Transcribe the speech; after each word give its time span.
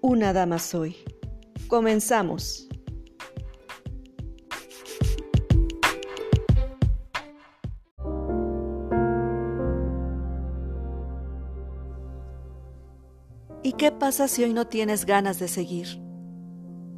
Una 0.00 0.32
Dama 0.32 0.60
Soy. 0.60 0.96
Comenzamos. 1.66 2.68
¿Y 13.64 13.72
qué 13.72 13.90
pasa 13.90 14.28
si 14.28 14.44
hoy 14.44 14.52
no 14.52 14.68
tienes 14.68 15.04
ganas 15.04 15.40
de 15.40 15.48
seguir? 15.48 16.00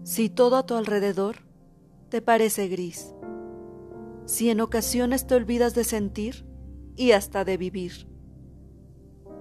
Si 0.03 0.29
todo 0.29 0.57
a 0.57 0.67
tu 0.67 0.75
alrededor 0.75 1.37
te 2.11 2.21
parece 2.21 2.69
gris. 2.69 3.15
Si 4.27 4.51
en 4.51 4.61
ocasiones 4.61 5.27
te 5.27 5.37
olvidas 5.37 5.75
de 5.75 5.85
sentir 5.85 6.45
y 6.97 7.13
hasta 7.13 7.47
de 7.47 7.57
vivir. 7.57 8.07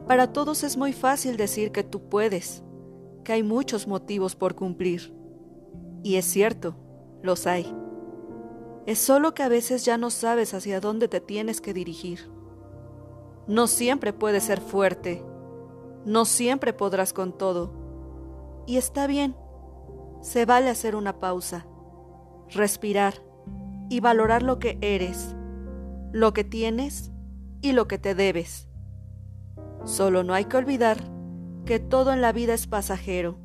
Para 0.07 0.31
todos 0.31 0.63
es 0.63 0.77
muy 0.77 0.93
fácil 0.93 1.35
decir 1.35 1.73
que 1.73 1.83
tú 1.83 2.07
puedes, 2.07 2.63
hay 3.31 3.43
muchos 3.43 3.87
motivos 3.87 4.35
por 4.35 4.55
cumplir. 4.55 5.13
Y 6.03 6.15
es 6.15 6.25
cierto, 6.25 6.75
los 7.21 7.47
hay. 7.47 7.73
Es 8.85 8.99
solo 8.99 9.33
que 9.33 9.43
a 9.43 9.49
veces 9.49 9.85
ya 9.85 9.97
no 9.97 10.09
sabes 10.09 10.53
hacia 10.53 10.79
dónde 10.79 11.07
te 11.07 11.19
tienes 11.19 11.61
que 11.61 11.73
dirigir. 11.73 12.31
No 13.47 13.67
siempre 13.67 14.13
puedes 14.13 14.43
ser 14.43 14.61
fuerte, 14.61 15.23
no 16.05 16.25
siempre 16.25 16.73
podrás 16.73 17.13
con 17.13 17.37
todo. 17.37 18.63
Y 18.65 18.77
está 18.77 19.07
bien, 19.07 19.35
se 20.21 20.45
vale 20.45 20.69
hacer 20.69 20.95
una 20.95 21.19
pausa, 21.19 21.65
respirar 22.49 23.15
y 23.89 23.99
valorar 23.99 24.43
lo 24.43 24.59
que 24.59 24.77
eres, 24.81 25.35
lo 26.11 26.33
que 26.33 26.43
tienes 26.43 27.11
y 27.61 27.73
lo 27.73 27.87
que 27.87 27.97
te 27.97 28.15
debes. 28.15 28.67
Solo 29.83 30.23
no 30.23 30.33
hay 30.33 30.45
que 30.45 30.57
olvidar 30.57 31.18
que 31.65 31.79
todo 31.79 32.13
en 32.13 32.21
la 32.21 32.31
vida 32.31 32.53
es 32.53 32.67
pasajero 32.67 33.37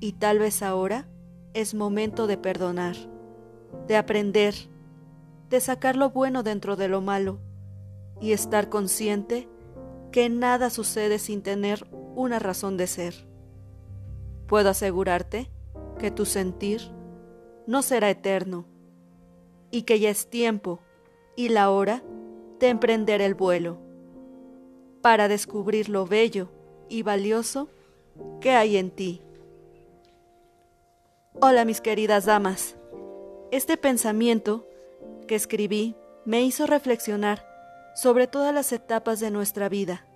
y 0.00 0.12
tal 0.12 0.38
vez 0.38 0.62
ahora 0.62 1.08
es 1.54 1.74
momento 1.74 2.26
de 2.26 2.36
perdonar, 2.36 2.96
de 3.86 3.96
aprender, 3.96 4.54
de 5.50 5.60
sacar 5.60 5.96
lo 5.96 6.10
bueno 6.10 6.42
dentro 6.42 6.76
de 6.76 6.88
lo 6.88 7.00
malo 7.00 7.40
y 8.20 8.32
estar 8.32 8.68
consciente 8.68 9.48
que 10.10 10.28
nada 10.28 10.70
sucede 10.70 11.18
sin 11.18 11.42
tener 11.42 11.86
una 12.14 12.38
razón 12.38 12.76
de 12.76 12.86
ser. 12.86 13.14
Puedo 14.46 14.70
asegurarte 14.70 15.50
que 15.98 16.10
tu 16.10 16.26
sentir 16.26 16.80
no 17.66 17.82
será 17.82 18.10
eterno 18.10 18.66
y 19.70 19.82
que 19.82 19.98
ya 19.98 20.10
es 20.10 20.28
tiempo 20.28 20.80
y 21.36 21.48
la 21.48 21.70
hora 21.70 22.02
de 22.60 22.68
emprender 22.68 23.20
el 23.20 23.34
vuelo 23.34 23.78
para 25.02 25.28
descubrir 25.28 25.88
lo 25.88 26.06
bello 26.06 26.50
y 26.94 27.02
valioso 27.02 27.68
que 28.40 28.52
hay 28.52 28.76
en 28.76 28.92
ti. 28.92 29.20
Hola 31.40 31.64
mis 31.64 31.80
queridas 31.80 32.24
damas, 32.24 32.76
este 33.50 33.76
pensamiento 33.76 34.64
que 35.26 35.34
escribí 35.34 35.96
me 36.24 36.42
hizo 36.42 36.68
reflexionar 36.68 37.44
sobre 37.96 38.28
todas 38.28 38.54
las 38.54 38.72
etapas 38.72 39.18
de 39.18 39.32
nuestra 39.32 39.68
vida, 39.68 40.06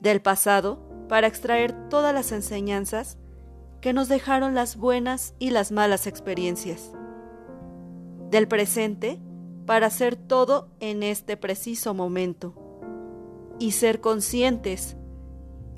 del 0.00 0.22
pasado 0.22 0.78
para 1.06 1.26
extraer 1.26 1.90
todas 1.90 2.14
las 2.14 2.32
enseñanzas 2.32 3.18
que 3.82 3.92
nos 3.92 4.08
dejaron 4.08 4.54
las 4.54 4.76
buenas 4.76 5.34
y 5.38 5.50
las 5.50 5.70
malas 5.70 6.06
experiencias, 6.06 6.92
del 8.30 8.48
presente 8.48 9.20
para 9.66 9.88
hacer 9.88 10.16
todo 10.16 10.70
en 10.80 11.02
este 11.02 11.36
preciso 11.36 11.92
momento 11.92 12.54
y 13.58 13.72
ser 13.72 14.00
conscientes 14.00 14.96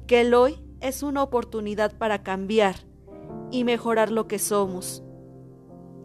que 0.06 0.20
el 0.20 0.34
hoy 0.34 0.62
es 0.80 1.02
una 1.02 1.22
oportunidad 1.22 1.96
para 1.96 2.22
cambiar 2.22 2.76
y 3.50 3.64
mejorar 3.64 4.10
lo 4.10 4.28
que 4.28 4.38
somos, 4.38 5.02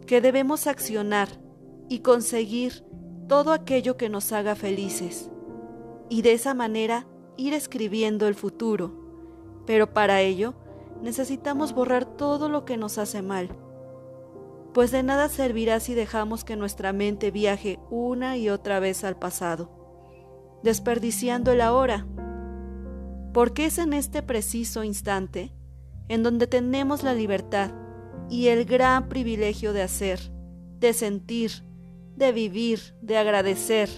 que 0.06 0.20
debemos 0.20 0.66
accionar 0.66 1.28
y 1.88 2.00
conseguir 2.00 2.84
todo 3.28 3.52
aquello 3.52 3.96
que 3.96 4.08
nos 4.08 4.32
haga 4.32 4.54
felices 4.54 5.30
y 6.08 6.22
de 6.22 6.32
esa 6.32 6.54
manera 6.54 7.06
ir 7.36 7.54
escribiendo 7.54 8.26
el 8.26 8.34
futuro, 8.34 8.92
pero 9.66 9.92
para 9.92 10.20
ello 10.20 10.54
necesitamos 11.00 11.72
borrar 11.74 12.04
todo 12.04 12.48
lo 12.48 12.64
que 12.64 12.76
nos 12.76 12.98
hace 12.98 13.22
mal, 13.22 13.48
pues 14.74 14.90
de 14.90 15.02
nada 15.02 15.28
servirá 15.28 15.80
si 15.80 15.94
dejamos 15.94 16.44
que 16.44 16.56
nuestra 16.56 16.92
mente 16.92 17.30
viaje 17.30 17.78
una 17.90 18.36
y 18.36 18.48
otra 18.48 18.80
vez 18.80 19.04
al 19.04 19.18
pasado 19.18 19.82
desperdiciando 20.62 21.52
el 21.52 21.60
ahora. 21.60 22.06
Porque 23.32 23.66
es 23.66 23.78
en 23.78 23.92
este 23.92 24.22
preciso 24.22 24.84
instante 24.84 25.52
en 26.08 26.22
donde 26.22 26.46
tenemos 26.46 27.02
la 27.02 27.14
libertad 27.14 27.72
y 28.28 28.48
el 28.48 28.64
gran 28.64 29.08
privilegio 29.08 29.72
de 29.72 29.82
hacer, 29.82 30.20
de 30.78 30.92
sentir, 30.92 31.64
de 32.16 32.32
vivir, 32.32 32.94
de 33.00 33.16
agradecer, 33.16 33.88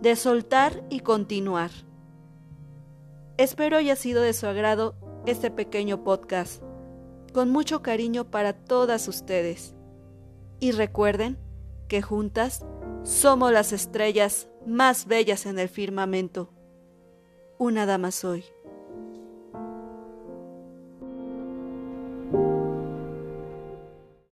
de 0.00 0.16
soltar 0.16 0.84
y 0.90 1.00
continuar. 1.00 1.70
Espero 3.36 3.78
haya 3.78 3.96
sido 3.96 4.22
de 4.22 4.32
su 4.32 4.46
agrado 4.46 4.94
este 5.26 5.50
pequeño 5.50 6.04
podcast, 6.04 6.62
con 7.32 7.50
mucho 7.50 7.82
cariño 7.82 8.30
para 8.30 8.52
todas 8.52 9.08
ustedes. 9.08 9.74
Y 10.60 10.72
recuerden 10.72 11.38
que 11.88 12.02
juntas 12.02 12.64
somos 13.02 13.52
las 13.52 13.72
estrellas 13.72 14.48
más 14.66 15.06
bellas 15.06 15.46
en 15.46 15.58
el 15.58 15.68
firmamento. 15.68 16.52
Una 17.58 17.86
dama 17.86 18.10
soy. 18.10 18.44